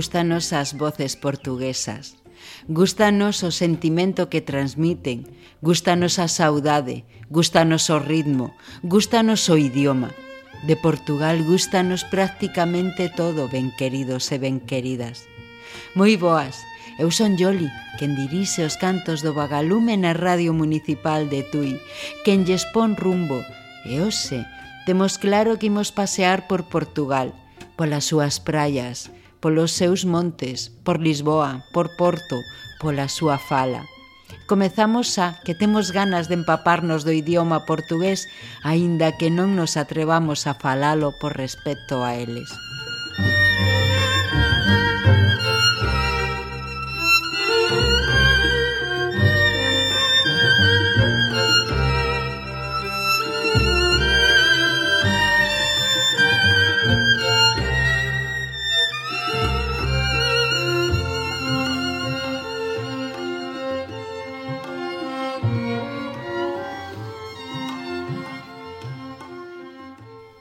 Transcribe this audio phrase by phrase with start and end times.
[0.00, 2.16] gustanos as voces portuguesas.
[2.72, 5.28] Gústanos o sentimento que transmiten,
[5.60, 10.16] gústanos a saudade, gústanos o ritmo, gústanos o idioma.
[10.64, 15.28] De Portugal gústanos prácticamente todo, ben queridos e ben queridas.
[15.92, 16.56] Moi boas,
[16.96, 17.68] eu son Yoli,
[18.00, 21.76] quen dirixe os cantos do Vagalume na Radio Municipal de Tui,
[22.24, 23.44] quen lles pon rumbo,
[23.84, 24.48] e hoxe
[24.88, 27.36] temos claro que imos pasear por Portugal,
[27.76, 32.36] polas súas praias, polos seus montes, por Lisboa, por Porto,
[32.80, 33.88] pola súa fala.
[34.46, 38.28] Comezamos a que temos ganas de empaparnos do idioma portugués,
[38.62, 42.50] aínda que non nos atrevamos a falalo por respecto a eles.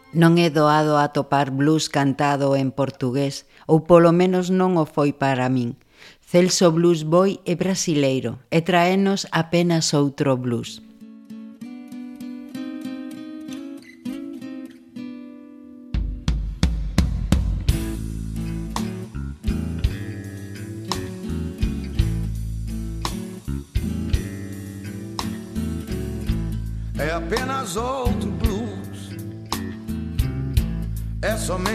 [0.10, 5.46] Non é doado atopar blues cantado en portugués, ou polo menos non o foi para
[5.54, 5.78] min.
[6.26, 10.82] Celso Blues Boy é brasileiro e traenos apenas outro blues.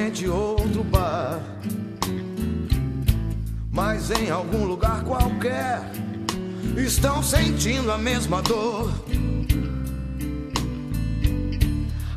[0.04, 1.40] Somente outro bar.
[3.72, 5.80] Mas em algum lugar qualquer
[6.76, 8.92] estão sentindo a mesma dor.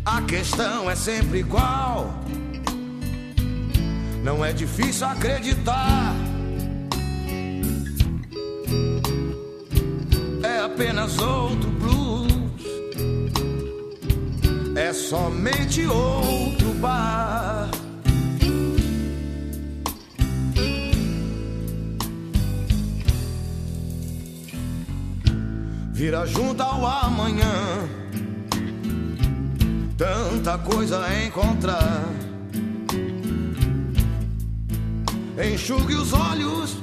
[0.05, 2.13] A questão é sempre igual,
[4.23, 6.15] não é difícil acreditar.
[10.43, 11.76] É apenas outro
[14.87, 17.69] é somente outro bar.
[25.91, 27.53] Vira junto ao amanhã,
[29.97, 32.05] tanta coisa a encontrar.
[35.51, 36.77] Enxugue os olhos,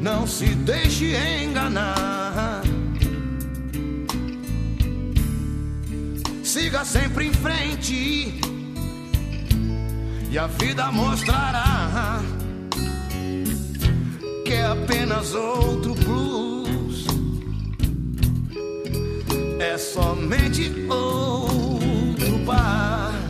[0.00, 2.15] não se deixe enganar.
[6.56, 8.40] Siga sempre em frente
[10.30, 12.22] e a vida mostrará
[14.42, 17.04] que é apenas outro blues,
[19.60, 23.25] é somente outro bar.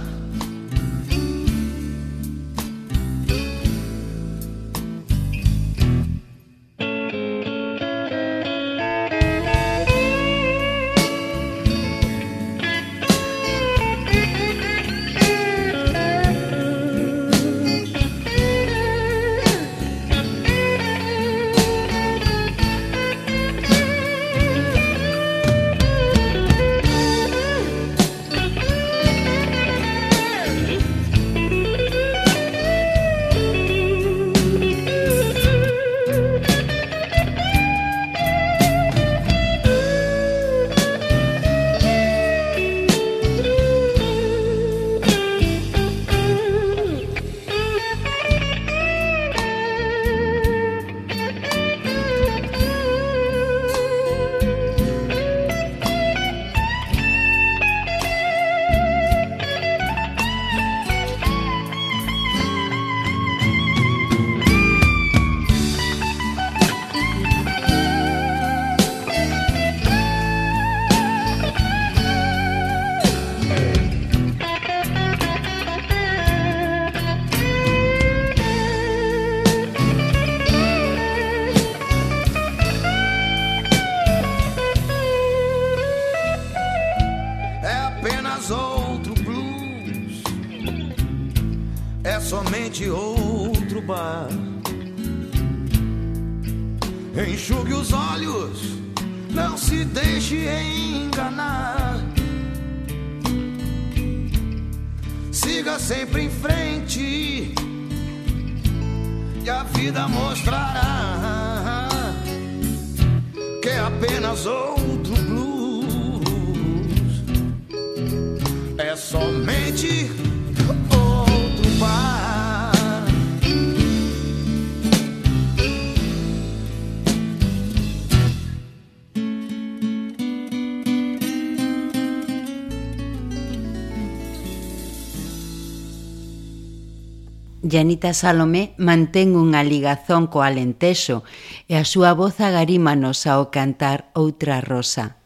[137.67, 141.27] Janita Salomé mantén unha ligazón co Alentexo
[141.67, 145.19] e a súa voz agarímanos ao cantar Outra Rosa.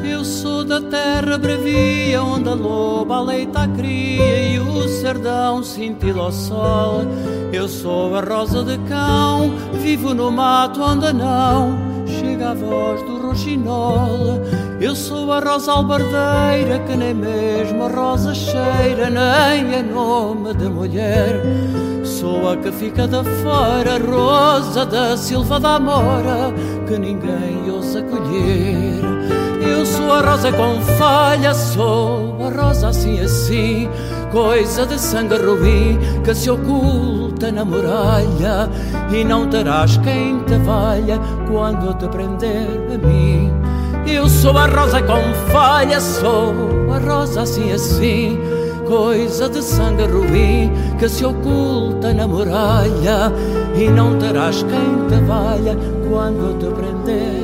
[0.00, 6.32] Eu sou da terra brevia onde a loba a leita cria e o sardão cintila
[6.32, 7.04] ao sol.
[7.52, 11.89] Eu sou a rosa de cão, vivo no mato onde não
[12.40, 14.40] chega a voz do roxinol.
[14.80, 20.68] Eu sou a rosa albardeira que nem mesmo a rosa cheira, nem é nome de
[20.68, 21.42] mulher.
[22.02, 26.52] Sou a que fica de fora, rosa da silva da amora,
[26.88, 29.04] que ninguém ousa colher.
[29.62, 33.88] Eu sou a rosa com falha, sou a rosa assim assim,
[34.30, 38.68] coisa de sangue ruim que se oculta na muralha
[39.12, 41.18] e não terás quem te valha
[41.48, 43.52] quando te prender a mim.
[44.06, 46.54] Eu sou a rosa com falha, sou
[46.92, 48.38] a rosa assim assim,
[48.86, 53.32] coisa de sangue ruim que se oculta na muralha
[53.76, 55.76] e não terás quem te valha
[56.08, 57.39] quando te prender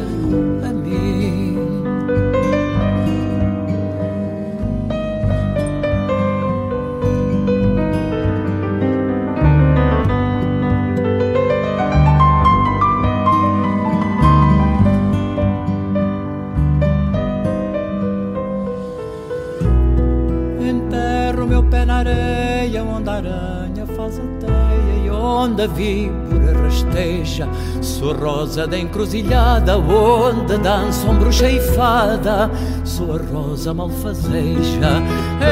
[25.66, 27.48] onde a víbora rasteja
[27.82, 32.50] Sou rosa da encruzilhada onde dançam bruxa e fada
[32.84, 35.02] Sou a rosa malfazeja.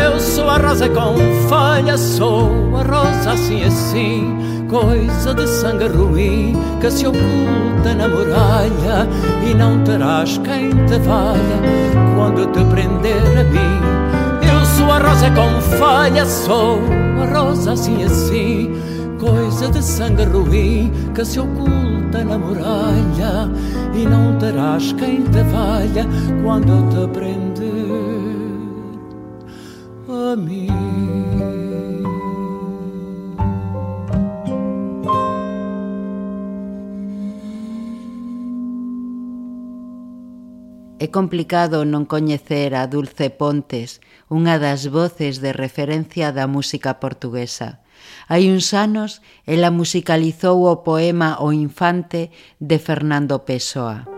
[0.04, 1.16] Eu sou a rosa com
[1.48, 9.06] falha Sou a rosa assim assim Coisa de sangue ruim que se oculta na muralha
[9.48, 11.60] E não terás quem te valha.
[12.16, 16.80] Quando te prender a mim Eu sou a rosa com falha Sou
[17.20, 23.50] a rosa assim assim coisa de sangue ruim que se oculta na muralha
[23.94, 26.06] e não terás quem te valha
[26.42, 28.24] quando eu te prender
[30.08, 31.24] a mim.
[41.04, 44.00] É complicado non coñecer a Dulce Pontes,
[44.32, 47.83] unha das voces de referencia da música portuguesa.
[48.28, 54.13] Hai uns anos ela musicalizou o poema O Infante de Fernando Pessoa.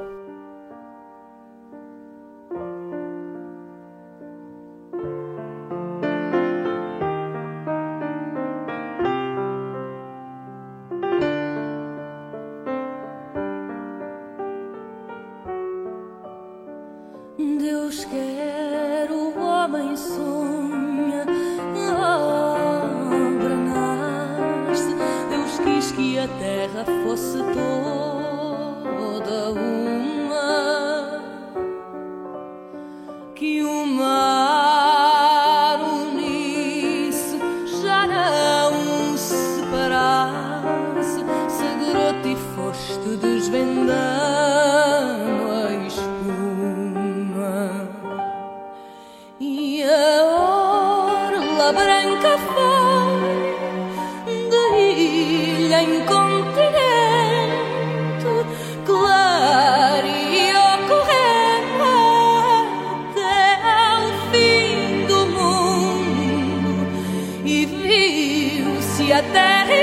[69.23, 69.76] that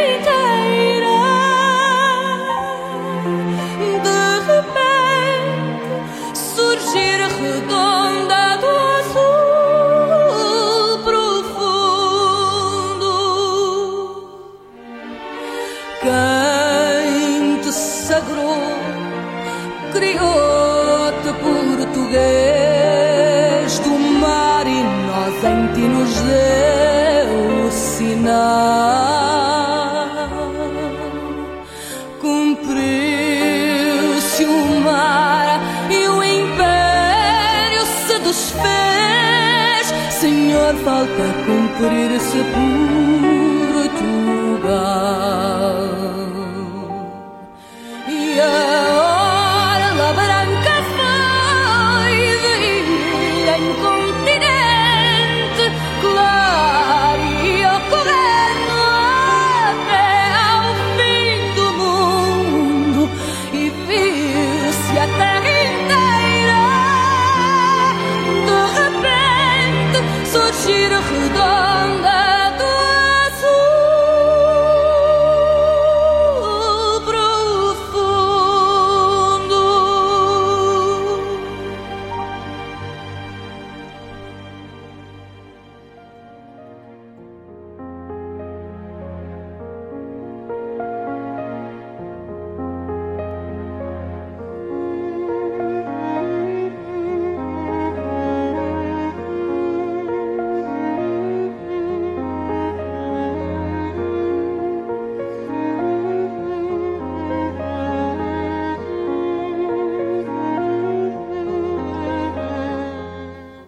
[41.86, 42.83] abrir essa.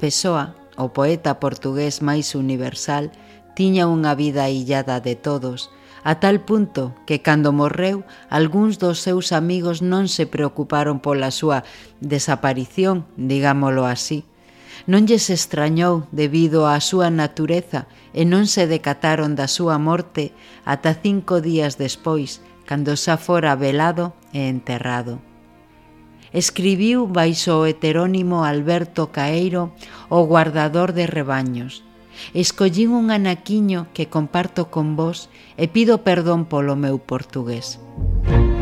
[0.06, 3.10] Pessoa, o poeta portugués máis universal,
[3.58, 5.74] tiña unha vida illada de todos,
[6.06, 11.66] a tal punto que cando morreu, algúns dos seus amigos non se preocuparon pola súa
[12.06, 14.30] desaparición, digámolo así.
[14.86, 20.38] Non lles extrañou debido á súa natureza e non se decataron da súa morte
[20.70, 25.18] ata cinco días despois, cando xa fora velado e enterrado
[26.36, 29.72] escribiu baixo o heterónimo Alberto Caeiro
[30.12, 31.88] o guardador de rebaños.
[32.36, 37.80] Escollín un anaquiño que comparto con vos e pido perdón polo meu portugués.
[37.98, 38.55] Música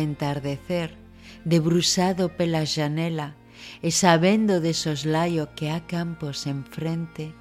[0.00, 0.96] entardecer,
[1.44, 3.36] debruzado pela xanela
[3.82, 7.34] e sabendo de soslaio que há campos enfrente,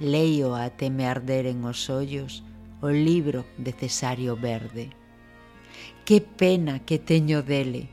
[0.00, 2.44] leio até me arderen os ollos
[2.80, 4.90] o libro de Cesario Verde.
[6.04, 7.88] Que pena que teño dele.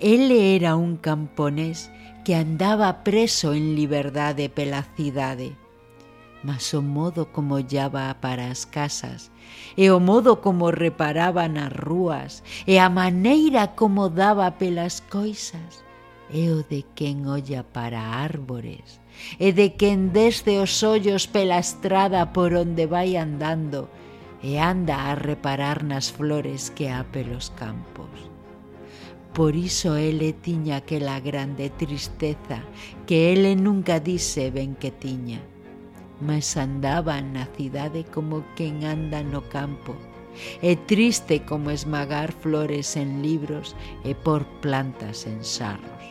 [0.00, 1.90] Ele era un camponés
[2.24, 5.56] que andaba preso en liberdade pela cidade,
[6.42, 9.29] mas o modo como llaba para as casas
[9.76, 15.84] e o modo como reparaba nas rúas e a maneira como daba pelas coisas
[16.32, 19.00] é o de quen olla para árbores
[19.38, 23.90] e de quen desde os ollos pela estrada por onde vai andando
[24.42, 28.30] e anda a reparar nas flores que há pelos campos.
[29.34, 32.64] Por iso ele tiña aquela grande tristeza
[33.06, 35.38] que ele nunca dise ben que tiña
[36.20, 39.96] mas andaban na cidade como quen anda no campo,
[40.62, 43.74] e triste como esmagar flores en libros
[44.04, 46.04] e por plantas en sarros.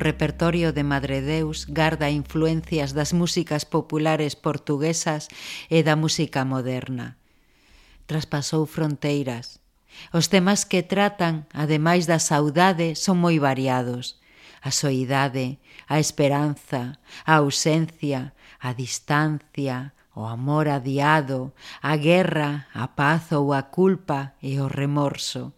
[0.00, 5.28] repertorio de Madre Deus garda influencias das músicas populares portuguesas
[5.68, 7.20] e da música moderna.
[8.08, 9.60] Traspasou fronteiras.
[10.10, 14.18] Os temas que tratan, ademais da saudade, son moi variados.
[14.64, 23.32] A soidade, a esperanza, a ausencia, a distancia, o amor adiado, a guerra, a paz
[23.32, 25.52] ou a culpa e o remorso.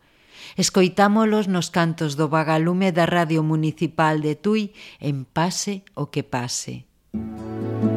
[0.57, 6.85] Escoitámolos nos cantos do vagalume da Radio Municipal de Tui en Pase o que pase.
[7.13, 7.92] Música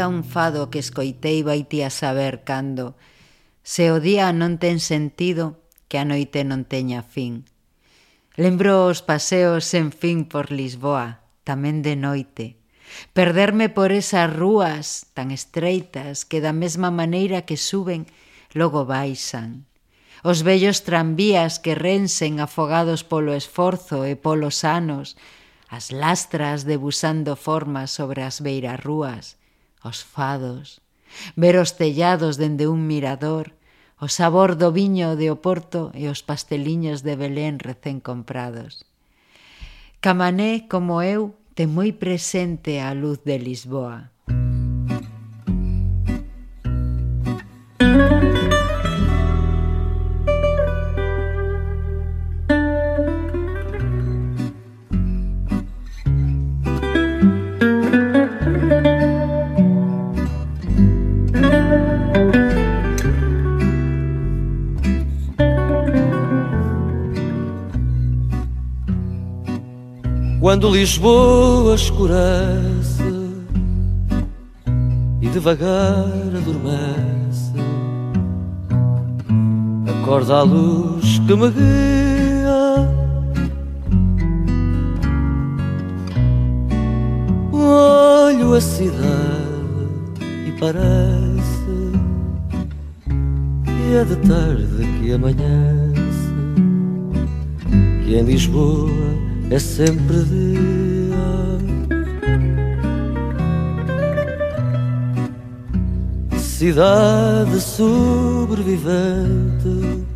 [0.00, 2.96] día un fado que escoitei vai ti a saber cando.
[3.60, 5.60] Se o día non ten sentido,
[5.92, 7.44] que a noite non teña fin.
[8.40, 12.56] Lembro os paseos sen fin por Lisboa, tamén de noite.
[13.12, 18.08] Perderme por esas rúas tan estreitas que da mesma maneira que suben,
[18.56, 19.68] logo baixan.
[20.24, 25.20] Os bellos tranvías que rensen afogados polo esforzo e polos anos,
[25.68, 29.36] as lastras debusando formas sobre as beiras rúas,
[29.82, 30.80] os fados,
[31.36, 33.56] ver os tellados dende un mirador,
[34.00, 38.88] o sabor do viño de Oporto e os pasteliños de Belén recén comprados.
[40.00, 44.08] Camané, como eu, ten moi presente a luz de Lisboa.
[70.50, 73.04] Quando Lisboa escurece
[75.22, 77.54] e devagar adormece,
[80.02, 82.88] acorda a luz que me guia.
[87.52, 88.98] Olho a cidade
[90.48, 91.92] e parece
[93.64, 96.34] que é de tarde que amanhece,
[98.04, 101.60] que em Lisboa é sempre dia.
[106.38, 110.06] Cidade sobrevivente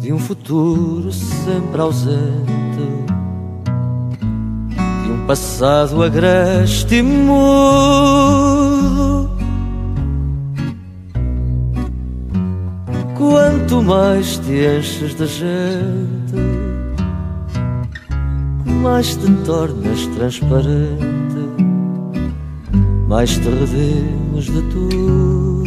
[0.00, 2.84] de um futuro sempre ausente,
[5.04, 7.36] de um passado agreste e mudo.
[13.16, 16.25] Quanto mais te enches da gente
[18.86, 21.40] mais te tornas transparente,
[23.08, 25.66] mais te redemes de tudo.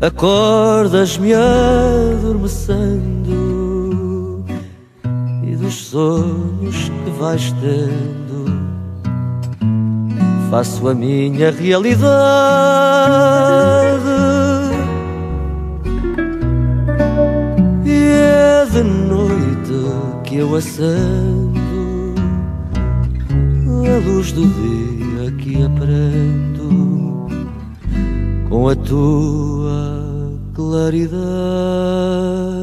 [0.00, 2.82] Acordas-me adormecendo
[5.44, 8.32] e dos sonhos que vais tendo
[10.50, 12.12] faço a minha realidade.
[18.72, 19.72] De noite
[20.24, 21.60] que eu acendo
[23.86, 27.28] a luz do dia que aprendo
[28.48, 32.61] com a tua claridade.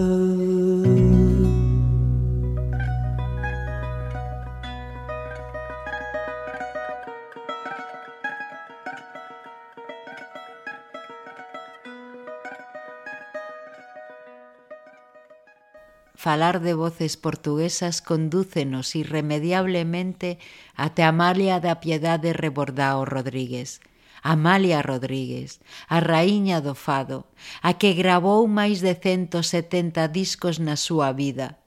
[16.30, 20.38] falar de voces portuguesas condúcenos irremediablemente
[20.76, 23.82] até Amalia da Piedade Rebordao Rodríguez,
[24.22, 25.58] Amalia Rodríguez,
[25.90, 27.26] a raíña do fado,
[27.66, 31.58] a que gravou máis de 170 discos na súa vida.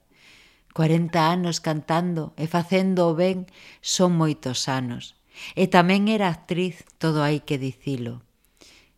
[0.78, 3.50] 40 anos cantando e facendo o ben
[3.82, 5.18] son moitos anos.
[5.58, 8.22] E tamén era actriz, todo hai que dicilo.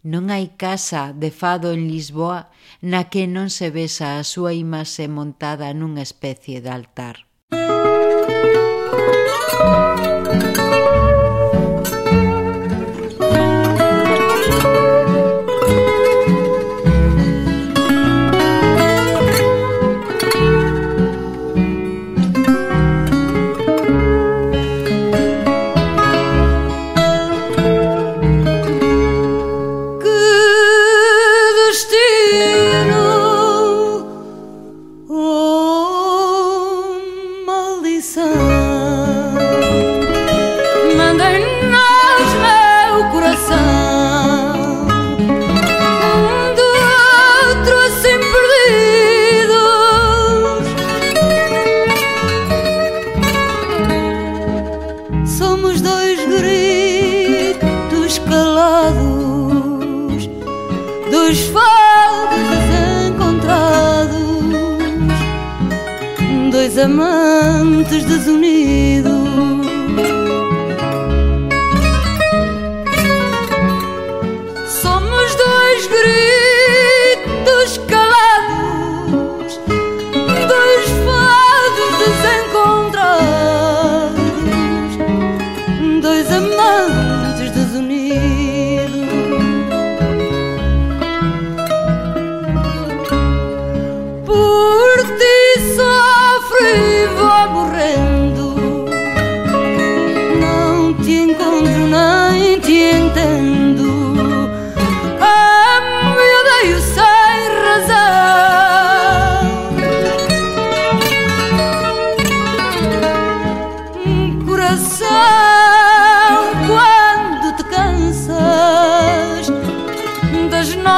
[0.05, 2.53] Non hai casa de fado en Lisboa
[2.85, 7.25] na que non se vesa a súa imaxe montada nunha especie de altar.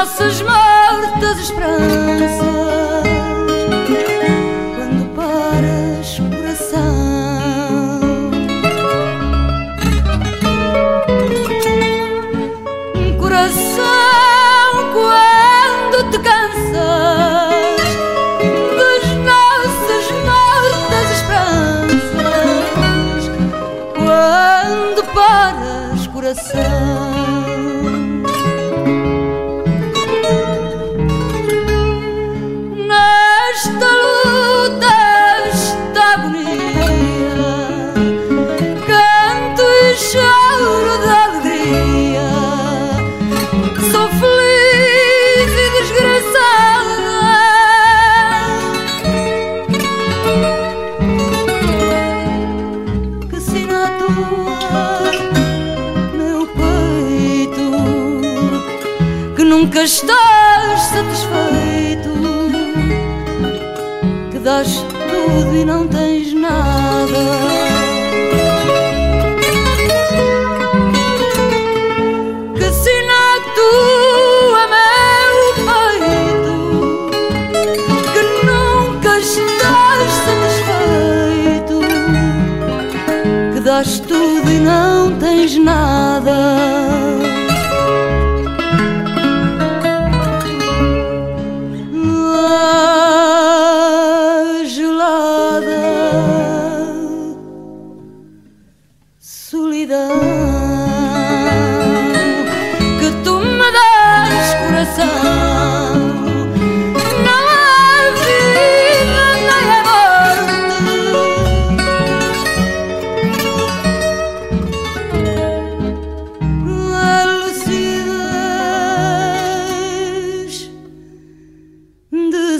[0.07, 2.56] Nossas mortas esperanças,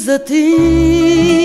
[0.07, 1.36] za ti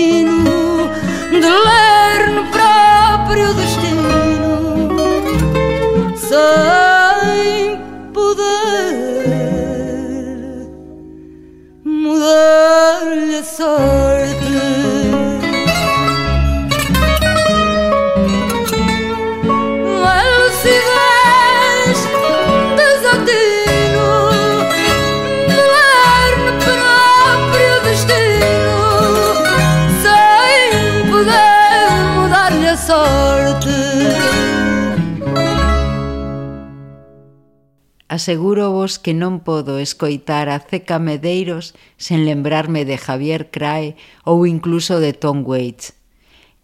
[38.22, 44.46] Aseguro vos que non podo escoitar a Ceca Medeiros sen lembrarme de Javier Crae ou
[44.46, 45.98] incluso de Tom Waits.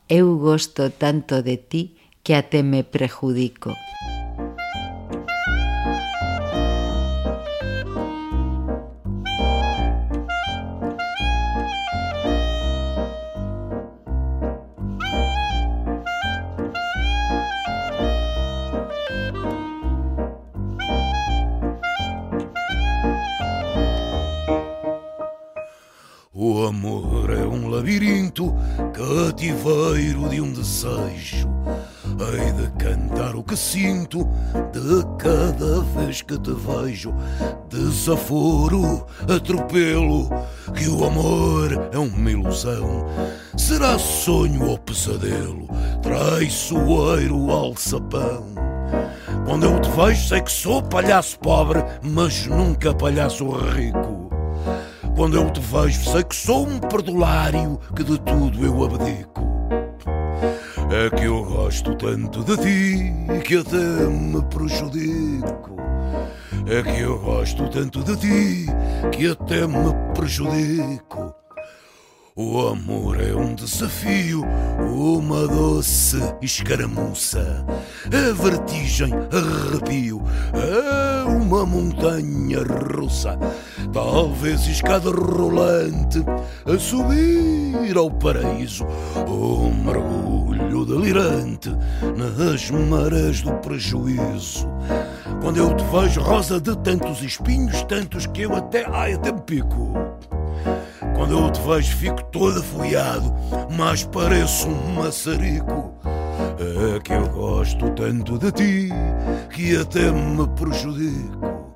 [0.06, 1.82] Eu gosto tanto de ti
[2.22, 3.74] que até me prejudico.
[34.08, 34.28] Sinto
[34.72, 37.14] de cada vez que te vejo.
[37.68, 40.28] Desaforo, atropelo,
[40.74, 43.04] que o amor é uma ilusão.
[43.56, 45.68] Será sonho ou pesadelo,
[46.02, 48.46] traiçoeiro alçapão.
[49.44, 54.30] Quando eu te vejo, sei que sou palhaço pobre, mas nunca palhaço rico.
[55.14, 59.57] Quando eu te vejo, sei que sou um perdulário, que de tudo eu abdico.
[60.90, 63.12] É que eu gosto tanto de ti
[63.44, 65.76] que até me prejudico.
[66.66, 68.66] É que eu gosto tanto de ti
[69.12, 71.34] que até me prejudico.
[72.34, 74.44] O amor é um desafio,
[74.78, 77.66] uma doce escaramuça.
[78.06, 80.22] A vertigem, arrepio,
[80.54, 82.58] é uma montanha
[82.94, 83.38] russa,
[83.90, 86.22] talvez escada rolante,
[86.66, 88.84] a subir ao paraíso,
[89.26, 91.70] um mergulho delirante
[92.18, 94.68] nas marés do prejuízo.
[95.40, 99.40] Quando eu te vejo rosa de tantos espinhos, tantos que eu até, ai, até me
[99.40, 99.94] pico.
[101.16, 103.34] Quando eu te vejo fico todo afoiado,
[103.74, 105.94] mas pareço um maçarico.
[106.60, 108.88] É que eu gosto tanto de ti
[109.54, 111.72] que até me prejudico.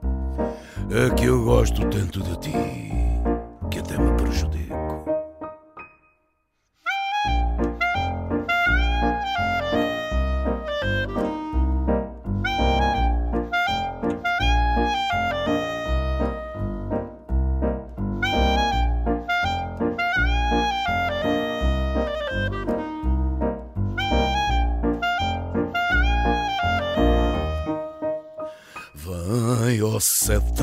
[0.90, 2.52] É que eu gosto tanto de ti
[3.70, 4.81] que até me prejudico.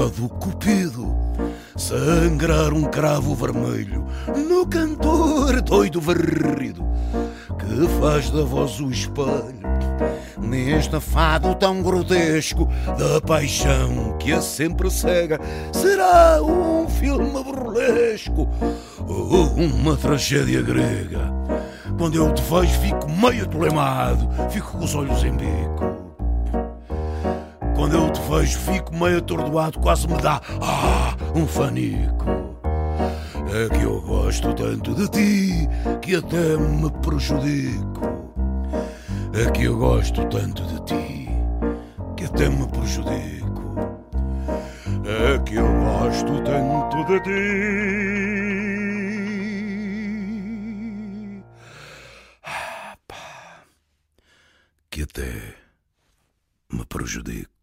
[0.10, 1.16] Do cupido.
[1.78, 4.06] Sangrar um cravo vermelho
[4.48, 6.84] no cantor doido varrido
[7.58, 9.60] que faz da voz o espelho
[10.40, 15.40] neste fado tão grotesco da paixão que a sempre cega.
[15.72, 18.50] Será um filme burlesco
[19.08, 21.32] ou uma tragédia grega?
[21.98, 25.89] Quando eu te vejo fico meio tolemado fico com os olhos em bico
[28.30, 32.26] vejo, fico meio atordoado, quase me dá ah, um fanico.
[33.52, 35.68] É que eu gosto tanto de ti
[36.02, 38.02] que até me prejudico.
[39.34, 41.28] É que eu gosto tanto de ti
[42.16, 43.76] que até me prejudico.
[45.06, 47.30] É que eu gosto tanto de ti.
[52.44, 52.96] Ah,
[54.92, 55.56] que até
[56.72, 57.59] me prejudico.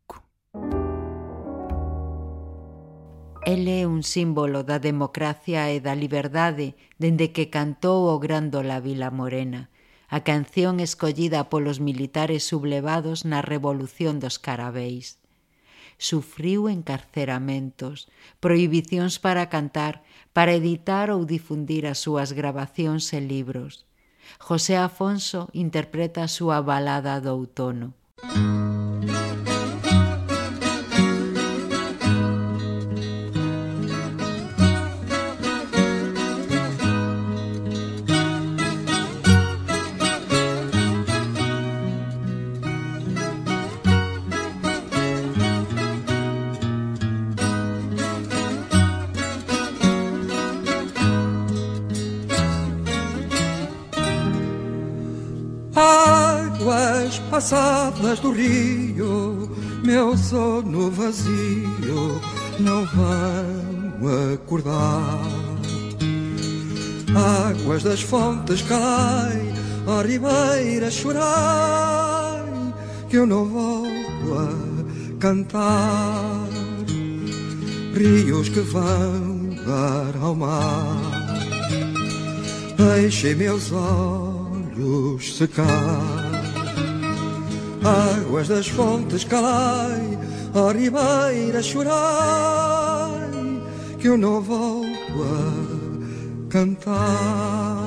[3.46, 9.14] Ele é un símbolo da democracia e da liberdade dende que cantou o Grándola Vila
[9.14, 9.70] Morena,
[10.10, 15.22] a canción escollida polos militares sublevados na Revolución dos Carabéis.
[15.94, 18.10] Sufriu encarceramentos,
[18.42, 20.02] prohibicións para cantar,
[20.34, 23.86] para editar ou difundir as súas grabacións e libros.
[24.42, 27.94] José Afonso interpreta a súa balada do outono.
[28.26, 29.25] Música
[57.46, 59.48] passadas do rio,
[59.84, 62.20] meu sono vazio
[62.58, 65.20] não vão acordar.
[67.14, 69.40] Águas das fontes cai,
[69.86, 72.42] a ribeira chorai,
[73.08, 76.48] que eu não volto a cantar.
[77.94, 81.00] Rios que vão dar ao mar,
[82.76, 86.25] deixei meus olhos secar
[87.86, 90.18] águas das fontes calai,
[90.54, 93.30] a ribeira chorai,
[93.98, 97.86] que eu não volto a cantar.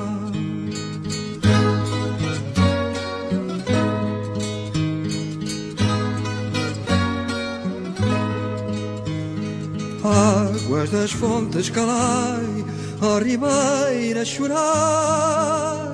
[10.02, 12.64] Águas das fontes calai,
[13.02, 15.90] a ribeira chorai,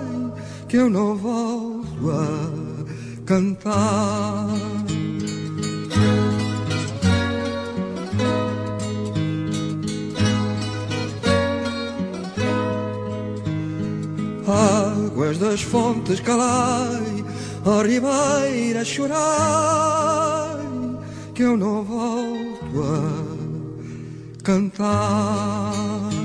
[0.69, 2.46] que eu não volto a
[3.27, 4.47] cantar.
[14.47, 17.25] Águas das fontes calai,
[17.65, 19.17] a ribeira chorai,
[21.35, 26.16] que eu não volto a cantar.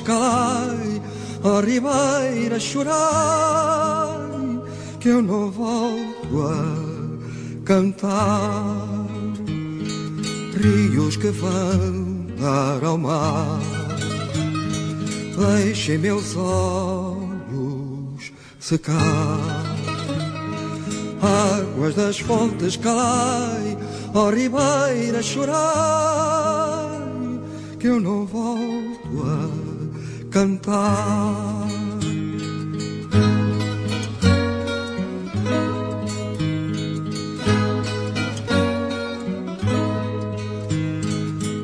[0.00, 1.02] Calai,
[1.42, 2.98] a ribeira chorai,
[5.00, 9.06] que eu não volto a cantar.
[10.60, 13.60] Rios que vão dar ao mar,
[15.36, 18.96] deixem meus olhos secar.
[21.22, 23.78] Águas das fontes calai,
[24.14, 25.56] ó ribeira chorai,
[27.78, 28.77] que eu não volto
[30.38, 31.66] cantar.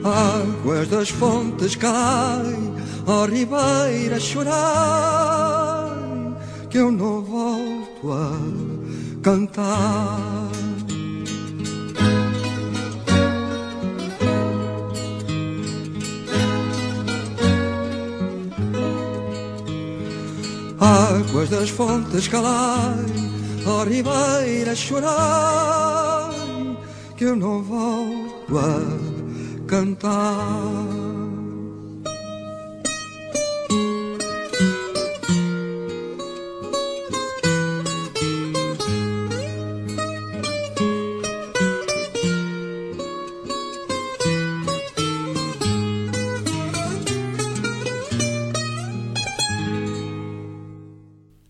[0.05, 2.73] Águas das fontes calai,
[3.07, 4.53] ó ribeira chorai,
[6.69, 8.33] que eu não volto a
[9.23, 10.44] cantar.
[20.85, 23.07] Águas das fontes calai,
[23.67, 26.35] ó ribeira chorai,
[27.17, 31.04] que eu não volto a cantar.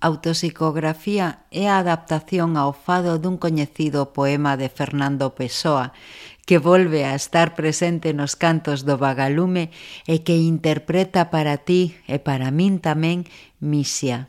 [0.05, 5.97] autopsicografía é a adaptación ao fado dun coñecido poema de Fernando Pessoa,
[6.45, 9.73] que volve a estar presente nos cantos do vagalume
[10.05, 13.25] e que interpreta para ti e para min tamén
[13.65, 14.29] Misia.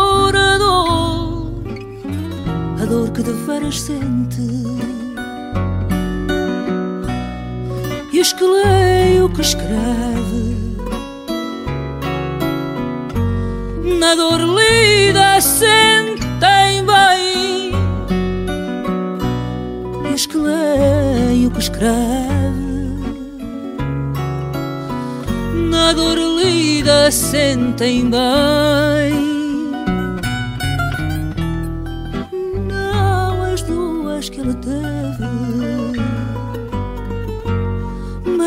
[3.13, 4.41] que de veras sente.
[8.11, 10.57] E os que leio que escreve,
[13.99, 17.71] na dor lida sentem bem.
[20.09, 21.91] E os que leio que escreve,
[25.69, 26.31] na dor
[26.81, 29.30] vida sentem bem.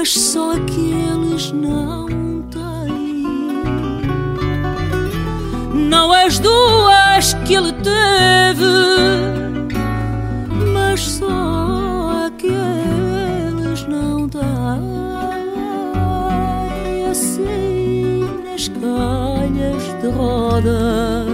[0.04, 2.06] Mas só aqueles não
[2.50, 3.24] têm.
[5.88, 7.94] Não as duas que ele teve
[20.10, 21.24] roda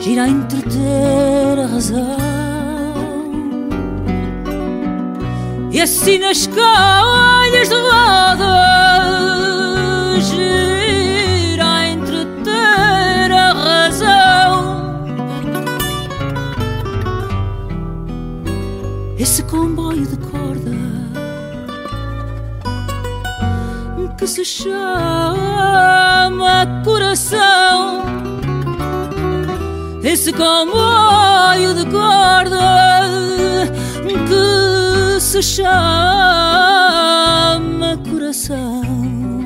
[0.00, 2.15] gira entreter a razão
[5.76, 8.56] e assim nas calhas de roda
[10.20, 15.04] gira entreter a razão
[19.18, 20.16] esse comboio de
[24.16, 24.76] que se chama
[26.84, 28.02] coração.
[30.02, 33.05] Esse comboio de corda
[35.36, 35.66] se chama
[38.10, 39.45] coração.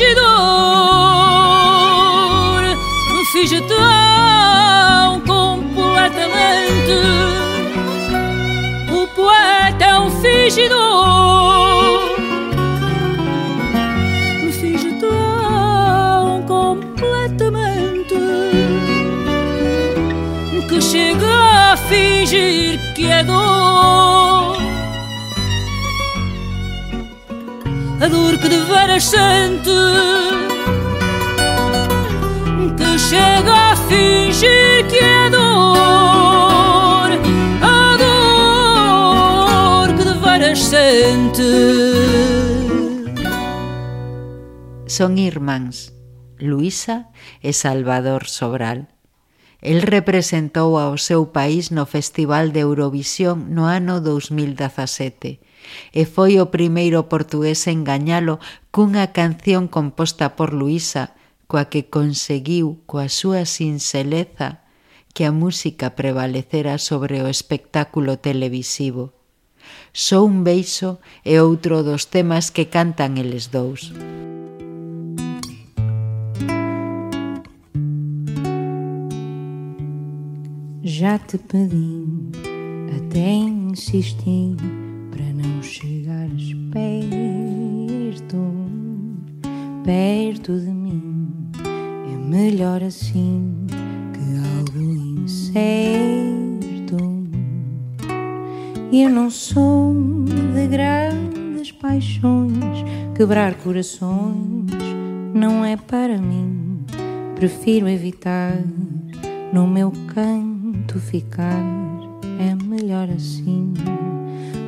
[0.00, 0.24] Fingidor,
[3.32, 3.60] finge
[5.26, 6.94] completamente.
[8.90, 10.78] O poeta é um fingidor,
[14.52, 14.90] finge
[16.46, 18.14] completamente
[20.66, 24.19] que chega a fingir que é dor.
[28.40, 29.70] que de veras sente
[32.76, 37.10] que chega a fingir que é dor,
[37.62, 37.96] a
[39.86, 41.52] dor que dever sente.
[44.86, 45.92] Son irmáns,
[46.38, 47.08] Luisa
[47.42, 48.88] e Salvador Sobral.
[49.60, 55.49] El representou ao seu país no Festival de Eurovisión no ano 2017
[55.92, 58.38] e foi o primeiro portugués en gañalo
[58.70, 61.14] cunha canción composta por Luisa,
[61.50, 64.62] coa que conseguiu coa súa sinxeleza
[65.14, 69.12] que a música prevalecera sobre o espectáculo televisivo.
[69.92, 73.90] Só un beiso é outro dos temas que cantan eles dous.
[80.82, 82.06] Já te pedi,
[82.94, 84.56] até insisti
[85.10, 88.36] para não chegares perto,
[89.84, 91.50] perto de mim.
[92.12, 93.66] É melhor assim
[94.12, 94.20] que
[94.58, 94.80] algo
[95.22, 95.80] incerto.
[98.92, 99.94] Eu não sou
[100.54, 102.84] de grandes paixões,
[103.14, 104.70] quebrar corações
[105.34, 106.84] não é para mim.
[107.34, 108.58] Prefiro evitar
[109.52, 111.62] no meu canto ficar,
[112.38, 113.72] é melhor assim.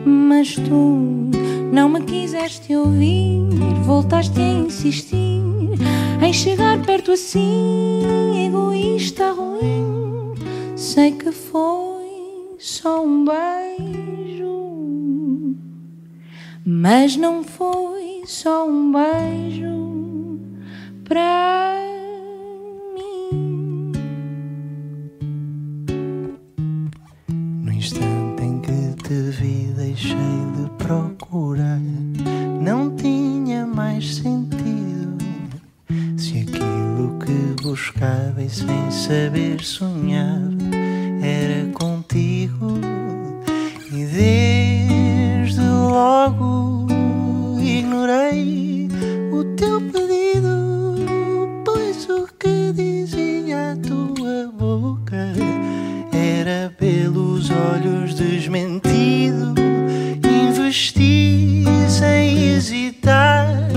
[0.05, 1.31] Mas tu
[1.73, 3.49] não me quiseste ouvir,
[3.85, 5.43] voltaste a insistir
[6.21, 8.03] em chegar perto assim,
[8.47, 10.35] egoísta ruim.
[10.77, 14.47] Sei que foi só um beijo,
[16.65, 20.41] mas não foi só um beijo
[21.05, 22.02] pra
[29.13, 30.17] te vi, deixei
[30.57, 31.81] de procurar.
[32.61, 35.19] Não tinha mais sentido.
[36.17, 40.57] Se aquilo que buscava e sem saber sonhava
[41.21, 42.79] era contigo.
[43.93, 46.87] E desde logo
[47.61, 48.89] ignorei
[49.31, 50.97] o teu pedido,
[51.67, 55.35] pois o que dizia a tua boca
[56.13, 59.02] era pelos olhos desmentido.
[60.73, 63.69] Investi sem hesitar,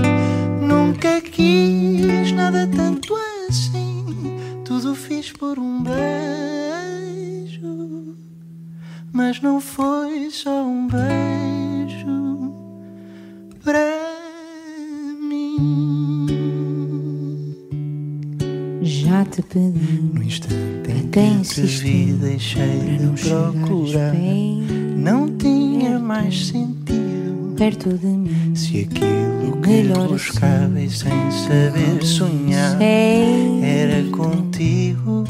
[0.62, 3.14] nunca quis nada tanto
[3.46, 4.06] assim.
[4.64, 6.86] Tudo fiz por um beijo,
[9.12, 12.54] mas não foi só um beijo
[13.62, 13.92] pra
[15.20, 16.26] mim.
[18.80, 24.14] Já te pedi, No instante em que te vi, deixei para de não procurar.
[24.96, 26.75] Não tinha mais sentido.
[27.56, 28.52] Perto de mim.
[28.54, 35.24] Se aquilo que Melhor buscava e sem saber sonhar Sei, era contigo.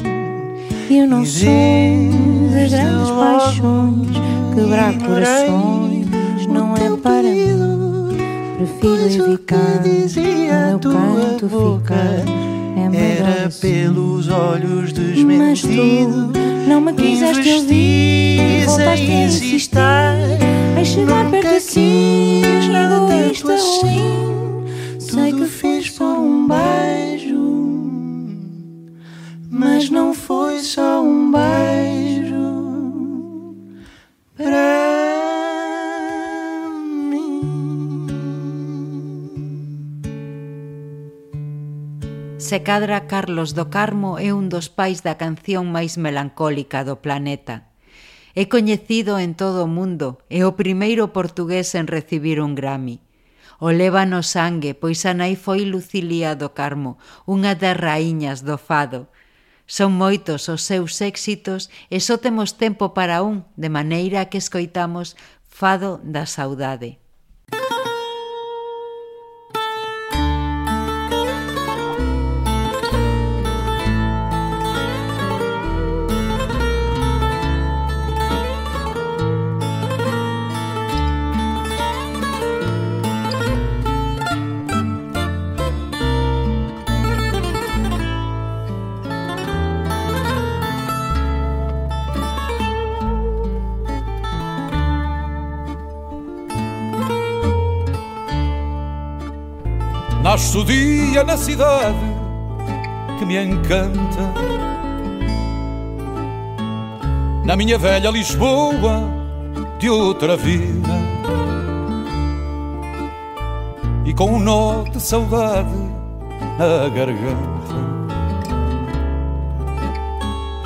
[0.89, 4.07] eu não sou de desde grandes paixões,
[4.55, 6.07] quebrar corações
[6.47, 8.17] não é para mim.
[8.57, 12.25] Prefiro evitar dizia a no meu canto ficar.
[12.93, 13.59] É Era assim.
[13.61, 16.31] pelos olhos Mas desmentido.
[16.33, 19.71] tu não me quiseste ouvir, voltaste a insistir
[20.79, 21.96] em chegar perto Nunca assim,
[42.57, 47.69] se cadra Carlos do Carmo é un dos pais da canción máis melancólica do planeta.
[48.33, 52.97] É coñecido en todo o mundo e o primeiro portugués en recibir un Grammy.
[53.61, 56.97] O leva no sangue, pois a nai foi Lucilía do Carmo,
[57.29, 59.05] unha das raíñas do fado.
[59.69, 65.13] Son moitos os seus éxitos e só temos tempo para un, de maneira que escoitamos
[65.45, 66.97] Fado da Saudade.
[100.37, 101.97] Nasce o dia na cidade
[103.17, 104.21] que me encanta.
[107.43, 109.01] Na minha velha Lisboa
[109.79, 110.93] de outra vida.
[114.05, 115.73] E com um nó de saudade
[116.59, 117.75] na garganta.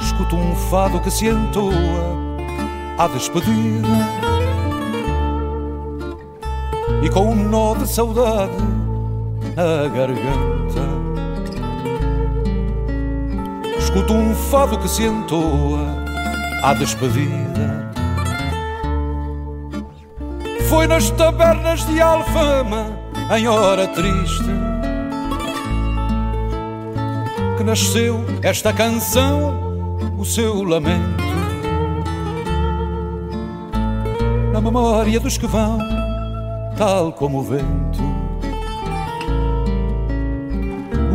[0.02, 1.74] Escuto um fado que se entoa
[2.98, 3.88] à despedida.
[7.02, 8.81] E com um nó de saudade
[9.62, 10.82] na garganta.
[13.78, 15.86] Escuto um fado que se entoa
[16.64, 17.92] à despedida.
[20.68, 22.88] Foi nas tabernas de Alfama,
[23.38, 24.52] em hora triste,
[27.58, 29.54] que nasceu esta canção,
[30.18, 31.22] o seu lamento.
[34.54, 35.78] Na memória dos que vão,
[36.78, 38.21] tal como o vento.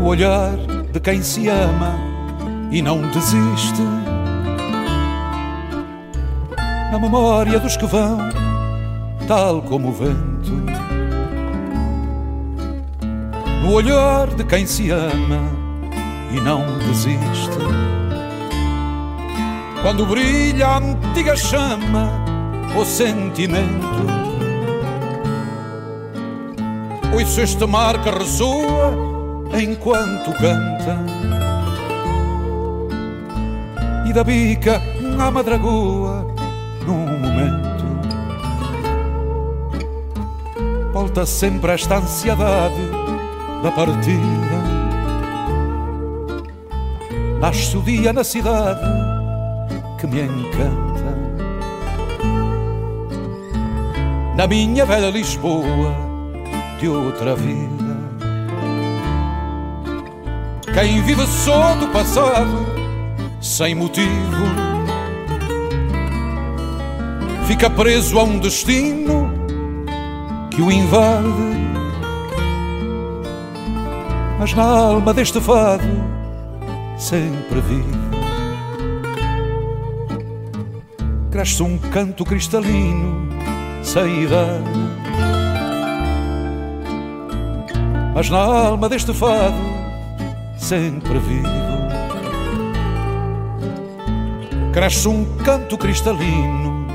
[0.06, 0.56] Olhar
[0.92, 1.98] de quem se ama
[2.70, 3.82] e não desiste.
[6.92, 8.18] Na memória dos que vão,
[9.26, 10.52] tal como o vento.
[13.62, 15.42] No olhar de quem se ama
[16.30, 17.56] e não desiste.
[19.82, 22.10] Quando brilha a antiga chama,
[22.78, 24.06] o sentimento.
[27.12, 29.05] Ouço este mar que ressoa
[29.62, 30.98] enquanto canta.
[34.06, 34.80] E da bica
[35.18, 36.26] à madragoa
[36.86, 37.66] num momento.
[40.92, 42.80] Volta sempre esta ansiedade
[43.62, 44.56] da partida.
[47.40, 48.80] Nasce o dia na cidade
[49.98, 50.86] que me encanta.
[54.36, 55.94] Na minha velha Lisboa
[56.78, 57.85] de outra vida.
[60.78, 62.66] Quem vive só do passado,
[63.40, 64.44] sem motivo,
[67.46, 69.32] fica preso a um destino
[70.50, 71.24] que o invade.
[74.38, 75.82] Mas na alma deste fado,
[76.98, 78.10] sempre vivo,
[81.30, 83.30] cresce um canto cristalino,
[83.82, 84.70] sem idade.
[88.14, 89.75] Mas na alma deste fado,
[90.66, 91.48] sempre vivo.
[94.72, 96.88] Cresce um canto cristalino,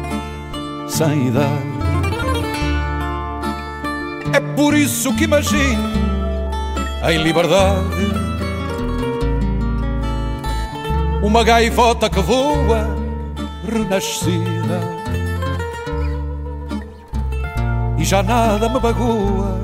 [0.90, 1.72] sem idade.
[4.34, 5.90] É por isso que imagino
[7.10, 8.12] em liberdade
[11.24, 12.98] uma gaivota que voa
[13.66, 14.82] renascida
[17.98, 19.58] e já nada me magoa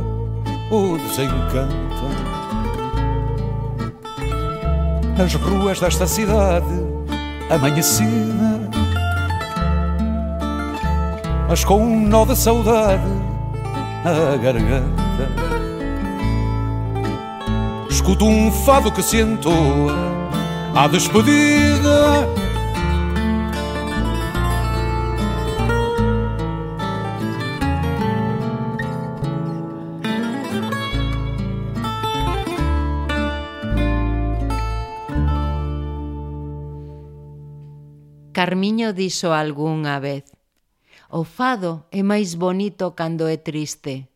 [0.72, 1.87] ou desencanta.
[5.18, 6.66] Nas ruas desta cidade
[7.50, 8.62] amanhecida,
[11.50, 13.02] mas com um nó de saudade
[14.04, 15.28] na garganta.
[17.90, 19.96] Escuto um fado que se entoa
[20.76, 22.37] à despedida.
[38.38, 40.30] Carmiño dixo algunha vez.
[41.10, 44.14] O fado é máis bonito cando é triste.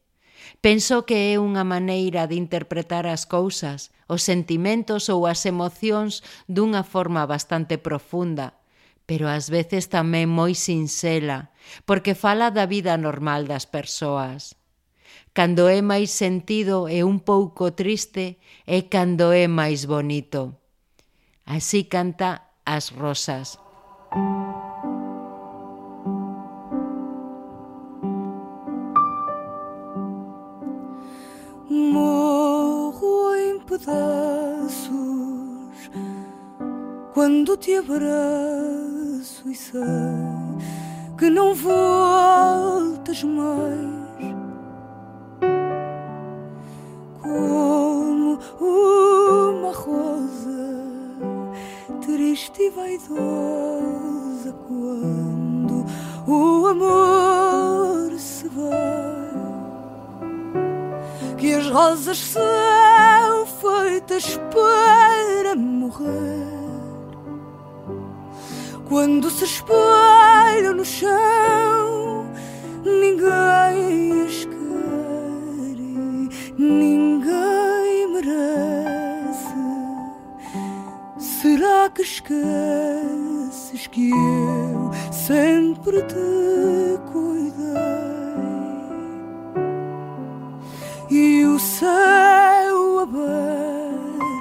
[0.61, 6.85] Penso que é unha maneira de interpretar as cousas, os sentimentos ou as emocións dunha
[6.85, 8.61] forma bastante profunda,
[9.09, 11.49] pero ás veces tamén moi sinxela,
[11.89, 14.53] porque fala da vida normal das persoas.
[15.33, 18.37] Cando é máis sentido e un pouco triste,
[18.69, 20.61] é cando é máis bonito.
[21.41, 23.57] Así canta as rosas.
[31.69, 34.91] Morro em pedaços
[37.13, 39.79] quando te abraço e sei
[41.17, 44.35] que não voltas mais.
[47.21, 50.80] Como uma rosa
[52.01, 55.85] triste e vaidosa quando
[56.27, 59.21] o amor se vai
[61.37, 66.47] que as rosas são feitas para morrer.
[68.87, 72.27] Quando se espelham no chão,
[72.83, 75.77] ninguém as quer,
[76.59, 78.13] ninguém
[81.41, 87.81] que esqueces que eu sempre te cuidei?
[91.09, 94.37] E o céu aberto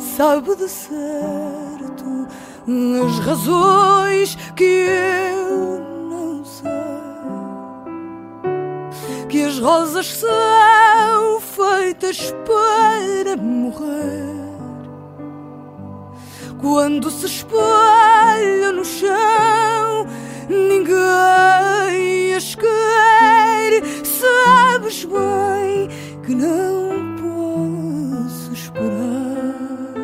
[0.00, 2.26] sabe de certo
[3.06, 5.78] as razões que eu
[6.10, 6.66] não sei.
[9.28, 14.35] Que as rosas são feitas para morrer
[16.68, 20.04] quando se espalha no chão,
[20.48, 23.84] ninguém as quer.
[24.02, 25.88] Sabes bem
[26.24, 29.94] que não posso esperar.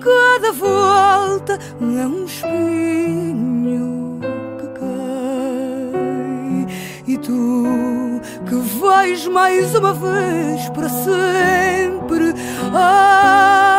[0.00, 4.18] Cada volta é um espinho
[4.58, 5.92] que cai,
[7.06, 8.18] e tu
[8.48, 12.32] que vais mais uma vez para sempre.
[12.72, 13.75] Ai,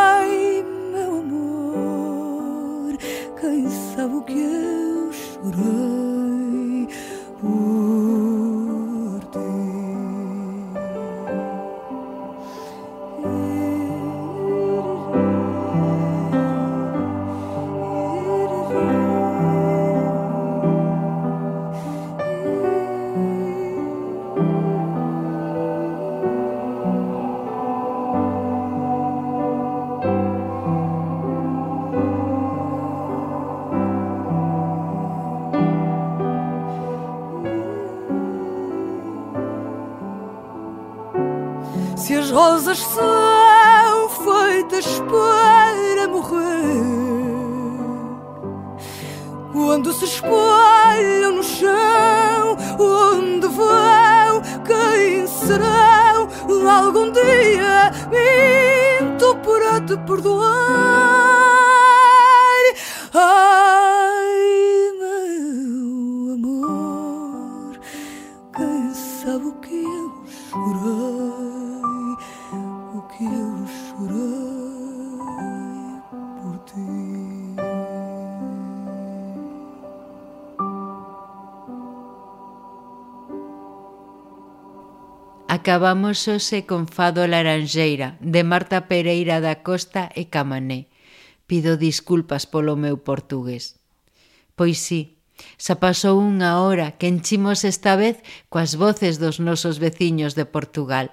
[85.68, 90.88] Acabamos hoxe con Fado Laranxeira, de Marta Pereira da Costa e Camané.
[91.44, 93.76] Pido disculpas polo meu portugués.
[94.56, 95.20] Pois sí,
[95.60, 101.12] xa pasou unha hora que enchimos esta vez coas voces dos nosos veciños de Portugal.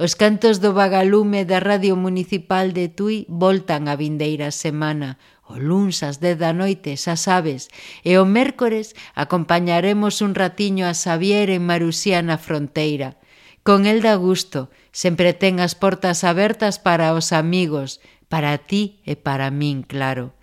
[0.00, 6.00] Os cantos do vagalume da Radio Municipal de Tui voltan a vindeira semana, O luns
[6.00, 7.68] ás 10 da noite, xa sabes,
[8.00, 13.20] e o mércores acompañaremos un ratiño a Xavier en Marusía na fronteira.
[13.64, 17.96] Con el da gusto, sempre ten as portas abertas para os amigos,
[18.28, 20.36] para ti e para min, claro.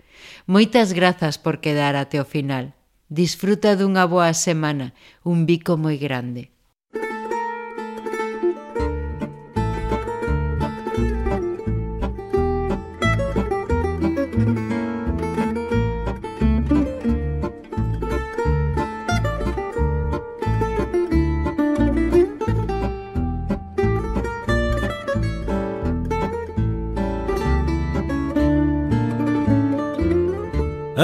[0.50, 2.74] Moitas grazas por quedar até o final.
[3.06, 4.90] Disfruta dunha boa semana,
[5.22, 6.51] un bico moi grande.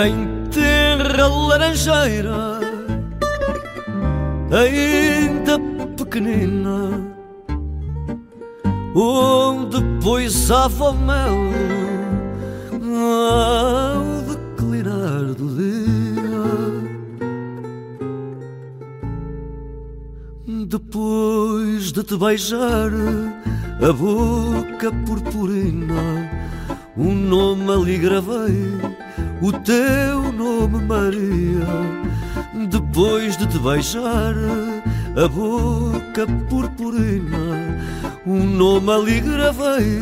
[0.01, 2.61] Em terra laranjeira,
[4.53, 5.59] ainda
[5.97, 7.01] pequenina,
[8.95, 11.35] onde poisava o mel
[13.11, 16.39] ao declinar do dia.
[20.69, 22.93] Depois de te beijar
[23.83, 26.38] a boca purpurina,
[26.99, 28.99] um nome ali gravei
[29.41, 31.67] o teu nome, Maria.
[32.69, 34.35] Depois de te beijar
[35.17, 37.79] a boca purpurina,
[38.27, 40.01] um nome ali gravei,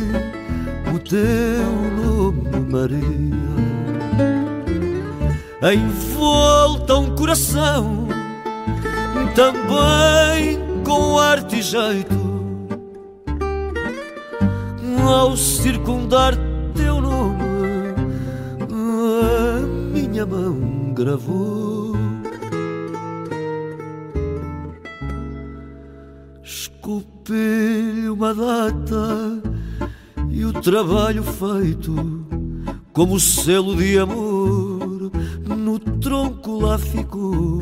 [0.93, 1.71] o teu
[2.03, 3.37] nome, Maria.
[5.71, 8.07] Em volta um coração,
[9.35, 12.17] também com arte e jeito,
[15.07, 16.46] ao circundar
[20.17, 21.93] minha mão gravou.
[26.43, 29.43] Esculpi-lhe uma data
[30.31, 32.25] e o trabalho feito,
[32.93, 35.11] como selo de amor,
[35.55, 37.59] no tronco lá ficou.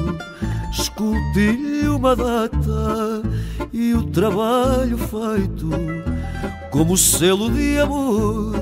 [0.71, 3.21] Esculpi-lhe uma data
[3.73, 5.69] e o trabalho feito,
[6.71, 8.55] como selo de amor,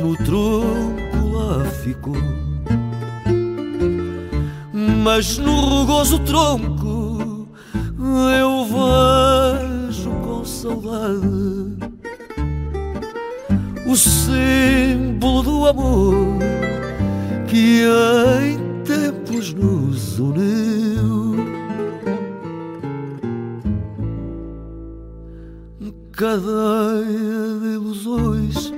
[0.00, 2.49] no tronco lá ficou.
[5.02, 7.48] Mas no rugoso tronco
[8.38, 11.78] eu vejo com saudade
[13.86, 16.38] o símbolo do amor
[17.48, 17.82] que
[18.42, 21.36] em tempos nos uniu.
[26.12, 28.70] Cadeia de ilusões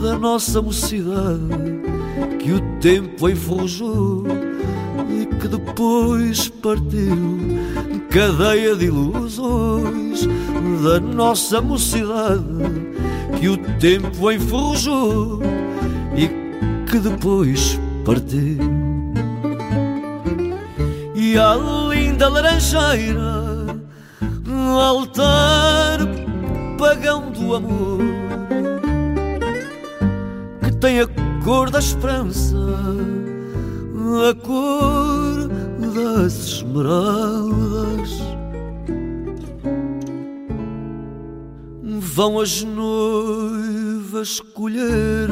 [0.00, 1.48] da nossa mocidade
[2.38, 4.37] que o tempo enforjou
[5.78, 7.38] depois partiu.
[8.10, 10.26] Cadeia de ilusões
[10.82, 12.42] da nossa mocidade
[13.38, 15.40] que o tempo enferrujou
[16.16, 16.26] e
[16.90, 18.58] que depois partiu.
[21.14, 21.54] E a
[21.88, 23.44] linda laranjeira,
[24.76, 26.00] altar
[26.76, 28.00] pagão do amor,
[30.64, 31.08] que tem a
[31.44, 32.56] cor da esperança,
[34.28, 35.07] a cor
[36.04, 38.10] das esmeraldas.
[41.82, 45.28] Vão as noivas colher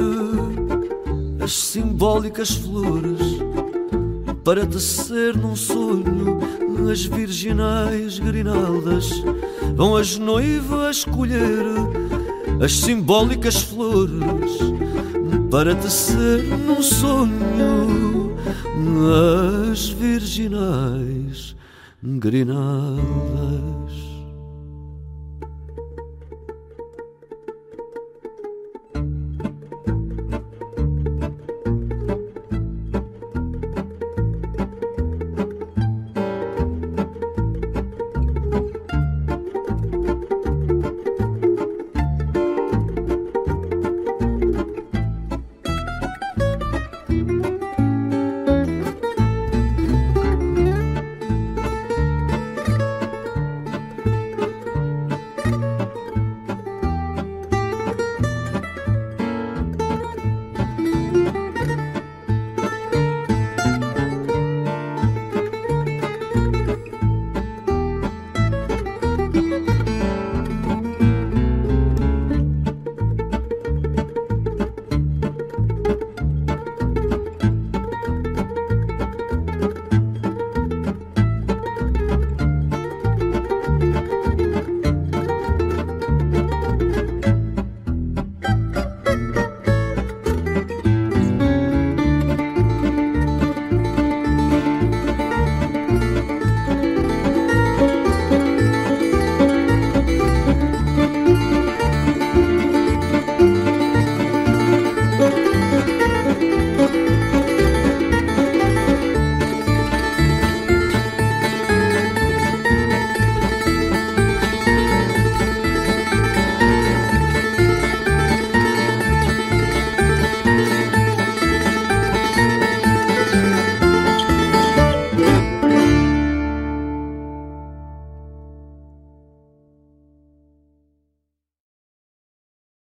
[1.43, 3.21] as simbólicas flores
[4.45, 6.39] para tecer num sonho
[6.91, 9.11] as virginais grinaldas.
[9.75, 11.65] Vão as noivas colher
[12.61, 14.59] as simbólicas flores
[15.51, 18.06] para tecer num sonho
[19.71, 21.57] as virginais
[22.03, 24.06] grinaldas.